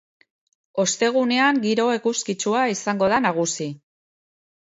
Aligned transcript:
Ostegunean, 0.83 1.59
giro 1.65 1.85
eguzkitsua 1.97 2.63
izango 2.77 3.13
da 3.13 3.19
nagusi. 3.29 3.67